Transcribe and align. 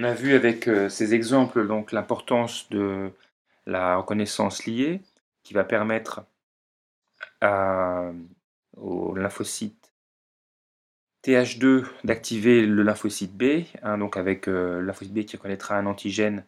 On 0.00 0.04
a 0.04 0.14
vu 0.14 0.34
avec 0.34 0.68
euh, 0.68 0.88
ces 0.88 1.12
exemples 1.12 1.66
donc 1.66 1.90
l'importance 1.90 2.68
de 2.70 3.10
la 3.66 3.96
reconnaissance 3.96 4.64
liée 4.64 5.00
qui 5.42 5.54
va 5.54 5.64
permettre 5.64 6.24
au 8.76 9.16
lymphocyte 9.16 9.92
TH2 11.24 11.84
d'activer 12.04 12.64
le 12.64 12.84
lymphocyte 12.84 13.36
B, 13.36 13.64
hein, 13.82 13.98
donc 13.98 14.16
avec 14.16 14.46
euh, 14.46 14.78
le 14.78 14.86
lymphocyte 14.86 15.12
B 15.12 15.24
qui 15.24 15.36
reconnaîtra 15.36 15.76
un 15.76 15.86
antigène 15.86 16.44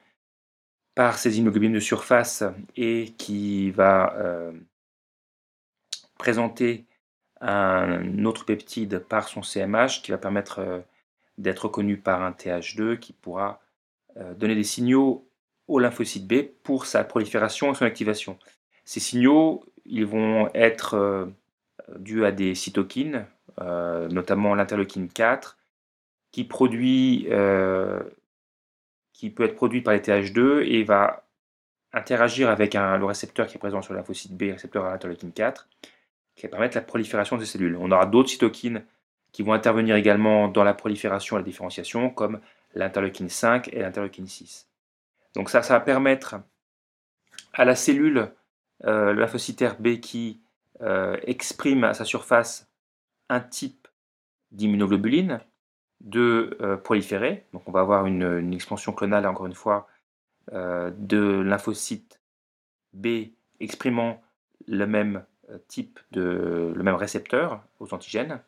par 0.94 1.18
ses 1.18 1.38
immunoglobulines 1.38 1.74
de 1.74 1.80
surface 1.80 2.44
et 2.76 3.14
qui 3.18 3.72
va 3.72 4.14
euh, 4.16 4.52
présenter 6.18 6.86
un 7.40 8.24
autre 8.24 8.44
peptide 8.44 9.00
par 9.00 9.26
son 9.26 9.42
CMH 9.42 10.02
qui 10.04 10.12
va 10.12 10.18
permettre 10.18 10.84
d'être 11.38 11.66
reconnu 11.66 11.96
par 11.96 12.22
un 12.22 12.32
TH2 12.32 12.98
qui 12.98 13.12
pourra 13.12 13.60
euh, 14.16 14.34
donner 14.34 14.54
des 14.54 14.64
signaux 14.64 15.28
au 15.68 15.78
lymphocyte 15.78 16.26
B 16.26 16.42
pour 16.62 16.86
sa 16.86 17.04
prolifération 17.04 17.70
et 17.70 17.74
son 17.74 17.84
activation. 17.84 18.38
Ces 18.84 19.00
signaux, 19.00 19.64
ils 19.84 20.04
vont 20.04 20.50
être 20.52 20.94
euh, 20.94 21.26
dus 21.98 22.24
à 22.24 22.32
des 22.32 22.54
cytokines, 22.54 23.26
euh, 23.60 24.08
notamment 24.08 24.54
l'interleukine 24.54 25.08
4, 25.08 25.56
qui, 26.32 26.44
peut 26.44 26.54
être 29.44 29.54
produit 29.54 29.80
par 29.82 29.94
les 29.94 30.00
TH2 30.00 30.62
et 30.64 30.82
va 30.84 31.26
interagir 31.92 32.50
avec 32.50 32.74
le 32.74 33.04
récepteur 33.04 33.46
qui 33.46 33.56
est 33.56 33.58
présent 33.58 33.82
sur 33.82 33.92
le 33.92 33.98
lymphocyte 33.98 34.36
B, 34.36 34.42
récepteur 34.52 34.84
à 34.84 34.90
l'interleukine 34.90 35.32
4, 35.32 35.68
qui 36.36 36.42
va 36.42 36.48
permettre 36.48 36.76
la 36.76 36.82
prolifération 36.82 37.36
des 37.36 37.46
cellules. 37.46 37.76
On 37.76 37.90
aura 37.90 38.06
d'autres 38.06 38.28
cytokines 38.28 38.84
qui 39.32 39.42
vont 39.42 39.52
intervenir 39.52 39.96
également 39.96 40.48
dans 40.48 40.64
la 40.64 40.74
prolifération 40.74 41.36
et 41.36 41.40
la 41.40 41.44
différenciation, 41.44 42.10
comme 42.10 42.40
l'interleukine 42.74 43.28
5 43.28 43.68
et 43.72 43.80
l'interleukine 43.80 44.26
6. 44.26 44.68
Donc 45.34 45.50
ça, 45.50 45.62
ça 45.62 45.74
va 45.74 45.80
permettre 45.80 46.36
à 47.52 47.64
la 47.64 47.74
cellule 47.74 48.32
euh, 48.84 49.12
lymphocytaire 49.12 49.78
B 49.78 50.00
qui 50.00 50.40
euh, 50.82 51.18
exprime 51.24 51.84
à 51.84 51.92
sa 51.92 52.06
surface 52.06 52.70
un 53.28 53.40
type 53.40 53.86
d'immunoglobuline 54.50 55.40
de 56.00 56.56
euh, 56.62 56.78
proliférer. 56.78 57.44
Donc 57.52 57.62
on 57.66 57.70
va 57.70 57.80
avoir 57.80 58.06
une, 58.06 58.54
expansion 58.54 58.92
clonale, 58.92 59.26
encore 59.26 59.46
une 59.46 59.54
fois, 59.54 59.88
euh, 60.52 60.90
de 60.96 61.40
lymphocyte 61.40 62.18
B 62.94 63.32
exprimant 63.60 64.22
le 64.66 64.86
même 64.86 65.24
type 65.68 65.98
de 66.12 66.72
le 66.74 66.82
même 66.82 66.94
récepteur 66.94 67.62
aux 67.78 67.92
antigènes. 67.92 68.40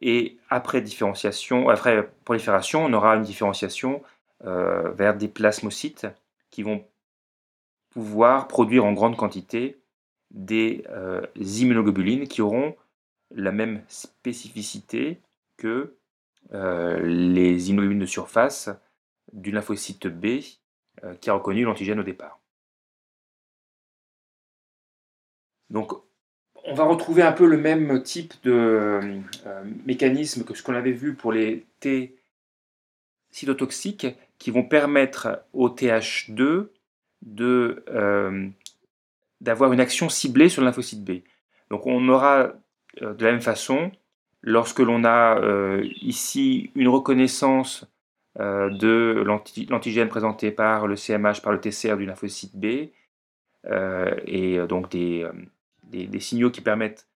Et 0.00 0.38
après 0.48 0.80
différenciation, 0.80 1.68
après 1.68 2.10
prolifération, 2.24 2.84
on 2.84 2.92
aura 2.92 3.16
une 3.16 3.22
différenciation 3.22 4.02
euh, 4.44 4.90
vers 4.92 5.16
des 5.16 5.28
plasmocytes 5.28 6.06
qui 6.50 6.62
vont 6.62 6.86
pouvoir 7.90 8.46
produire 8.46 8.84
en 8.84 8.92
grande 8.92 9.16
quantité 9.16 9.80
des 10.30 10.84
euh, 10.90 11.26
immunoglobulines 11.36 12.28
qui 12.28 12.42
auront 12.42 12.76
la 13.34 13.50
même 13.50 13.82
spécificité 13.88 15.20
que 15.56 15.96
euh, 16.52 17.00
les 17.00 17.70
immunoglobulines 17.70 18.00
de 18.00 18.06
surface 18.06 18.70
du 19.32 19.50
lymphocyte 19.50 20.06
B 20.06 20.40
qui 21.20 21.30
a 21.30 21.32
reconnu 21.32 21.62
l'antigène 21.62 22.00
au 22.00 22.02
départ. 22.02 22.40
Donc 25.70 25.92
on 26.68 26.74
va 26.74 26.84
retrouver 26.84 27.22
un 27.22 27.32
peu 27.32 27.46
le 27.46 27.56
même 27.56 28.02
type 28.02 28.34
de 28.42 28.52
euh, 28.52 29.64
mécanisme 29.86 30.44
que 30.44 30.54
ce 30.54 30.62
qu'on 30.62 30.74
avait 30.74 30.92
vu 30.92 31.14
pour 31.14 31.32
les 31.32 31.64
T 31.80 32.14
cytotoxiques 33.30 34.06
qui 34.38 34.50
vont 34.50 34.64
permettre 34.64 35.42
au 35.52 35.70
TH2 35.70 36.68
de, 37.22 37.84
euh, 37.88 38.48
d'avoir 39.40 39.72
une 39.72 39.80
action 39.80 40.08
ciblée 40.08 40.48
sur 40.48 40.60
le 40.60 40.66
lymphocyte 40.66 41.02
B. 41.02 41.22
Donc 41.70 41.86
on 41.86 42.06
aura 42.08 42.52
euh, 43.02 43.14
de 43.14 43.24
la 43.24 43.32
même 43.32 43.40
façon, 43.40 43.90
lorsque 44.42 44.80
l'on 44.80 45.04
a 45.04 45.40
ici 46.00 46.70
une 46.74 46.88
reconnaissance 46.88 47.86
de 48.38 49.24
l'antigène 49.68 50.08
présenté 50.08 50.52
par 50.52 50.86
le 50.86 50.94
CMH, 50.94 51.42
par 51.42 51.52
le 51.52 51.60
TCR 51.60 51.96
du 51.96 52.06
lymphocyte 52.06 52.54
B, 52.54 52.90
et 54.26 54.58
donc 54.68 54.90
des 54.90 55.26
des, 55.88 56.20
signaux 56.20 56.50
qui 56.50 56.60
permettent 56.60 57.08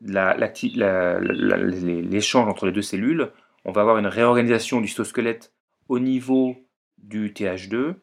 l'échange 0.00 2.48
entre 2.48 2.66
les 2.66 2.72
deux 2.72 2.82
cellules, 2.82 3.30
on 3.64 3.72
va 3.72 3.80
avoir 3.80 3.98
une 3.98 4.06
réorganisation 4.06 4.80
du 4.80 4.88
cytosquelette 4.88 5.52
au 5.88 5.98
niveau 5.98 6.56
du 6.98 7.32
TH2 7.32 7.94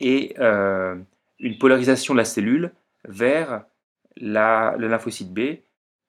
et 0.00 0.34
euh, 0.38 0.96
une 1.38 1.58
polarisation 1.58 2.14
de 2.14 2.18
la 2.18 2.24
cellule 2.24 2.72
vers 3.06 3.64
le 4.16 4.86
lymphocyte 4.86 5.32
B 5.32 5.58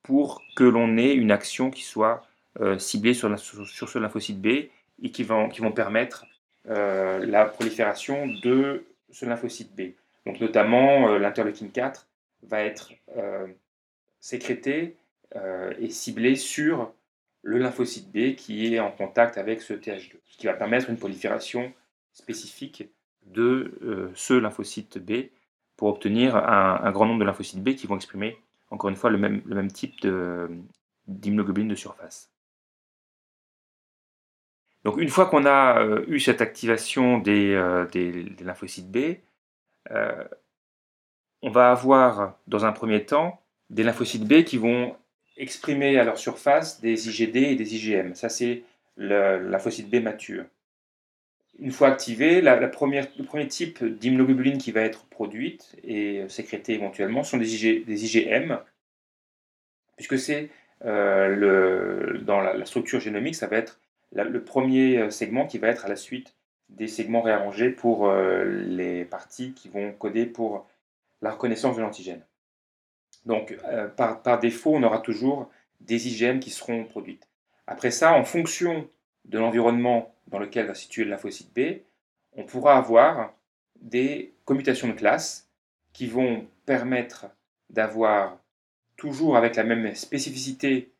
pour 0.03 0.41
que 0.55 0.63
l'on 0.63 0.97
ait 0.97 1.13
une 1.13 1.31
action 1.31 1.71
qui 1.71 1.83
soit 1.83 2.25
euh, 2.61 2.77
ciblée 2.77 3.13
sur, 3.13 3.37
ce 3.37 3.99
lymphocyte 3.99 4.41
B 4.41 4.47
et 5.01 5.11
qui 5.11 5.23
vont, 5.23 5.49
qui 5.49 5.61
vont 5.61 5.71
permettre 5.71 6.25
euh, 6.69 7.25
la 7.25 7.45
prolifération 7.45 8.27
de 8.27 8.85
ce 9.11 9.25
lymphocyte 9.25 9.75
B. 9.75 9.93
Donc 10.25 10.39
notamment 10.39 11.17
l'interleukine 11.17 11.71
4 11.71 12.07
va 12.47 12.63
être 12.63 12.91
euh, 13.17 13.47
sécrété 14.19 14.97
euh, 15.35 15.73
et 15.79 15.89
ciblé 15.89 16.35
sur 16.35 16.94
le 17.41 17.57
lymphocyte 17.57 18.11
B 18.11 18.35
qui 18.35 18.73
est 18.73 18.79
en 18.79 18.91
contact 18.91 19.38
avec 19.38 19.61
ce 19.61 19.73
TH2, 19.73 20.16
ce 20.25 20.38
qui 20.38 20.47
va 20.47 20.53
permettre 20.53 20.89
une 20.89 20.97
prolifération 20.97 21.73
spécifique 22.13 22.89
de 23.25 23.78
euh, 23.84 24.11
ce 24.16 24.34
lymphocyte 24.34 24.97
B 24.97 25.29
pour 25.78 25.89
obtenir 25.89 26.35
un, 26.35 26.91
grand 26.91 27.05
nombre 27.05 27.19
de 27.19 27.25
lymphocytes 27.25 27.61
B 27.61 27.75
qui 27.75 27.85
vont 27.85 27.97
exprimer 27.97 28.38
encore 28.72 28.89
une 28.89 28.95
fois 28.95 29.09
le 29.09 29.17
même, 29.17 29.72
type 29.72 30.07
d'immunoglobulines 31.07 31.69
de, 31.69 31.75
surface. 31.75 32.31
Donc 34.85 34.97
une 34.97 35.09
fois 35.09 35.25
qu'on 35.25 35.45
a 35.45 35.84
eu 36.07 36.19
cette 36.19 36.41
activation 36.41 37.17
des, 37.17 37.55
lymphocytes 38.39 38.89
B, 38.89 39.17
on 41.41 41.50
va 41.50 41.72
avoir 41.72 42.38
dans 42.47 42.66
un 42.66 42.72
premier 42.72 43.06
temps 43.06 43.41
des 43.69 43.84
lymphocytes 43.84 44.23
B 44.23 44.44
qui 44.44 44.57
vont 44.57 44.96
exprimer 45.38 46.00
à 46.00 46.03
leur 46.03 46.18
surface 46.18 46.81
des 46.81 47.09
IgD 47.09 47.38
et 47.38 47.56
des 47.56 47.75
IgM. 47.75 48.16
Ça, 48.16 48.29
c'est 48.29 48.63
le 48.96 49.50
lymphocyte 49.50 49.90
B 49.90 50.01
mature. 50.01 50.46
Une 51.59 51.72
fois 51.72 51.88
activé, 51.90 52.41
le 52.41 52.69
premier 52.69 53.47
type 53.47 53.84
d'immunoglobuline 53.84 54.57
qui 54.57 54.72
va 54.72 54.81
être 54.81 55.06
produite 55.06 55.75
et 55.84 56.28
sécrétée 56.28 56.73
éventuellement 56.73 57.23
sont 57.23 57.38
des, 57.38 57.66
IgM, 57.66 58.59
puisque 59.96 60.19
c'est 60.19 60.50
euh, 60.84 62.17
dans 62.19 62.41
la, 62.41 62.66
structure 62.66 63.00
génomique, 63.00 63.35
ça 63.35 63.47
va 63.47 63.57
être 63.57 63.79
le 64.12 64.44
premier 64.44 65.09
segment 65.12 65.46
qui 65.46 65.57
va 65.57 65.69
être 65.69 65.85
à 65.85 65.90
la 65.90 65.96
suite 65.96 66.35
des 66.69 66.88
segments 66.88 67.22
réarrangés 67.22 67.69
pour 67.69 68.07
euh, 68.07 68.44
les 68.44 69.06
parties 69.06 69.53
qui 69.53 69.69
vont 69.69 69.91
coder 69.94 70.25
pour 70.25 70.67
la 71.21 71.31
reconnaissance 71.31 71.75
de 71.75 71.81
l'antigène. 71.81 72.25
Donc, 73.25 73.57
euh, 73.65 73.87
par, 73.87 74.39
défaut, 74.39 74.75
on 74.75 74.83
aura 74.83 74.99
toujours 74.99 75.49
des 75.81 76.07
IgM 76.07 76.39
qui 76.39 76.51
seront 76.51 76.85
produites. 76.85 77.27
Après 77.67 77.91
ça, 77.91 78.13
en 78.13 78.23
fonction 78.23 78.87
de 79.25 79.39
l'environnement 79.39 80.13
dans 80.27 80.39
lequel 80.39 80.67
va 80.67 80.75
situer 80.75 81.03
le 81.03 81.09
lymphocyte 81.11 81.53
B, 81.53 81.81
on 82.33 82.43
pourra 82.43 82.77
avoir 82.77 83.33
des 83.79 84.33
commutations 84.45 84.87
de 84.87 84.93
classe 84.93 85.49
qui 85.93 86.07
vont 86.07 86.47
permettre 86.65 87.27
d'avoir, 87.69 88.37
toujours 88.97 89.37
avec 89.37 89.55
la 89.55 89.63
même 89.63 89.95
spécificité 89.95 90.91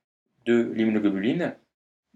de 0.46 0.72
l'immunoglobuline, 0.74 1.56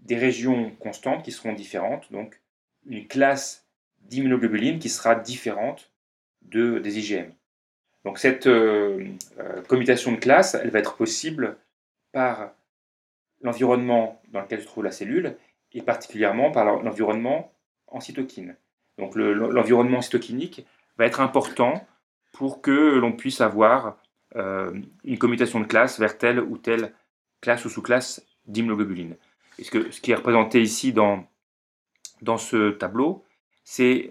des 0.00 0.16
régions 0.16 0.70
constantes 0.80 1.24
qui 1.24 1.32
seront 1.32 1.52
différentes, 1.52 2.10
donc 2.10 2.40
une 2.86 3.06
classe 3.06 3.66
d'immunoglobuline 4.02 4.78
qui 4.78 4.88
sera 4.88 5.14
différente 5.14 5.90
de, 6.42 6.78
des 6.78 6.98
IgM. 6.98 7.32
Donc 8.04 8.18
cette 8.18 8.46
euh, 8.46 9.04
euh, 9.38 9.62
commutation 9.62 10.12
de 10.12 10.16
classe, 10.16 10.54
elle 10.54 10.70
va 10.70 10.78
être 10.78 10.96
possible 10.96 11.58
par 12.12 12.52
l'environnement 13.42 14.20
dans 14.28 14.40
lequel 14.40 14.60
se 14.60 14.66
trouve 14.66 14.84
la 14.84 14.90
cellule 14.90 15.36
et 15.72 15.82
particulièrement 15.82 16.50
par 16.50 16.64
l'environnement 16.64 17.52
en 17.88 18.00
cytokine. 18.00 18.56
Donc 18.98 19.14
l'environnement 19.16 20.02
cytokinique 20.02 20.66
va 20.98 21.06
être 21.06 21.20
important 21.20 21.86
pour 22.32 22.60
que 22.60 22.70
l'on 22.70 23.12
puisse 23.12 23.40
avoir 23.40 23.96
euh, 24.36 24.72
une 25.04 25.18
commutation 25.18 25.60
de 25.60 25.64
classe 25.66 25.98
vers 25.98 26.18
telle 26.18 26.40
ou 26.40 26.58
telle 26.58 26.92
classe 27.40 27.64
ou 27.64 27.68
sous-classe 27.68 28.22
d'immunoglobuline. 28.46 29.16
Et 29.58 29.64
ce, 29.64 29.70
que, 29.70 29.90
ce 29.90 30.00
qui 30.00 30.12
est 30.12 30.16
représenté 30.16 30.60
ici 30.60 30.92
dans, 30.92 31.24
dans 32.22 32.38
ce 32.38 32.70
tableau, 32.70 33.24
c'est 33.64 34.10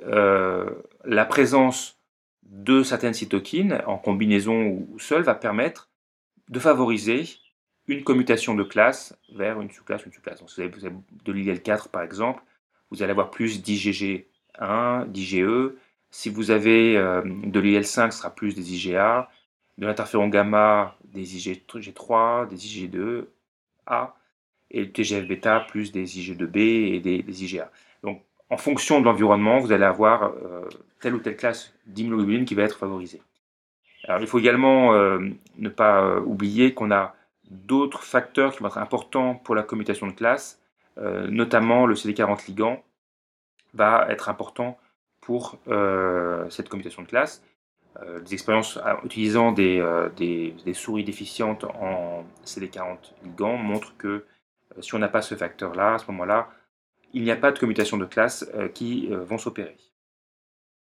la 1.03 1.25
présence 1.25 1.98
de 2.49 2.83
certaines 2.83 3.13
cytokines, 3.13 3.81
en 3.85 3.97
combinaison 3.97 4.85
ou 4.89 4.99
seule, 4.99 5.23
va 5.23 5.35
permettre 5.35 5.89
de 6.49 6.59
favoriser 6.59 7.23
une 7.87 8.03
commutation 8.03 8.55
de 8.55 8.63
classe 8.63 9.17
vers 9.33 9.61
une 9.61 9.69
sous-classe, 9.69 10.05
une 10.05 10.11
sous-classe. 10.11 10.39
Donc, 10.39 10.49
vous 10.49 10.85
avez, 10.85 10.95
de 11.23 11.31
l'IL4 11.31 11.89
par 11.89 12.01
exemple, 12.01 12.43
vous 12.91 13.03
allez 13.03 13.11
avoir 13.11 13.31
plus 13.31 13.61
d'IgG1, 13.61 15.07
d'IgE. 15.07 15.73
Si 16.11 16.29
vous 16.29 16.51
avez 16.51 16.97
euh, 16.97 17.21
de 17.23 17.59
l'IL5, 17.59 18.11
ce 18.11 18.17
sera 18.17 18.33
plus 18.33 18.55
des 18.55 18.73
IgA, 18.73 19.29
de 19.77 19.85
l'interféron 19.85 20.27
gamma, 20.27 20.97
des 21.05 21.23
IG3, 21.23 22.47
des 22.47 22.57
IG2A, 22.57 24.11
et 24.71 24.81
le 24.81 24.91
TGF-bêta 24.91 25.61
plus 25.61 25.91
des 25.91 26.05
IG2B 26.05 26.57
et 26.95 26.99
des, 26.99 27.43
IgA. 27.43 27.71
En 28.49 28.57
fonction 28.57 28.99
de 28.99 29.05
l'environnement, 29.05 29.59
vous 29.59 29.71
allez 29.71 29.85
avoir 29.85 30.23
euh, 30.23 30.67
telle 30.99 31.13
ou 31.15 31.19
telle 31.19 31.37
classe 31.37 31.73
d'immunoglobuline 31.85 32.45
qui 32.45 32.55
va 32.55 32.63
être 32.63 32.77
favorisée. 32.77 33.21
Alors, 34.05 34.21
il 34.21 34.27
faut 34.27 34.39
également 34.39 34.93
euh, 34.93 35.19
ne 35.57 35.69
pas 35.69 36.19
oublier 36.19 36.73
qu'on 36.73 36.89
a 36.91 37.15
d'autres 37.49 38.03
facteurs 38.03 38.53
qui 38.53 38.59
vont 38.59 38.67
être 38.67 38.77
importants 38.77 39.35
pour 39.35 39.55
la 39.55 39.63
commutation 39.63 40.07
de 40.07 40.13
classe, 40.13 40.61
euh, 40.97 41.27
notamment 41.27 41.85
le 41.85 41.95
CD40 41.95 42.47
ligand 42.47 42.83
va 43.73 44.07
être 44.09 44.29
important 44.29 44.77
pour 45.21 45.57
euh, 45.67 46.49
cette 46.49 46.69
commutation 46.69 47.03
de 47.03 47.07
classe. 47.07 47.43
Euh, 48.01 48.19
des 48.19 48.33
expériences 48.33 48.79
utilisant 49.03 49.51
des, 49.51 49.83
des, 50.17 50.73
souris 50.73 51.03
déficientes 51.03 51.63
en 51.63 52.23
CD40 52.45 52.97
ligand 53.23 53.57
montrent 53.57 53.95
que 53.97 54.25
si 54.79 54.93
on 54.93 54.99
n'a 54.99 55.07
pas 55.07 55.21
ce 55.21 55.35
facteur-là, 55.35 55.95
à 55.95 55.97
ce 55.97 56.05
moment-là, 56.11 56.49
il 57.13 57.23
n'y 57.23 57.31
a 57.31 57.35
pas 57.35 57.51
de 57.51 57.59
commutation 57.59 57.97
de 57.97 58.05
classe 58.05 58.49
qui 58.73 59.07
vont 59.07 59.37
s'opérer. 59.37 59.77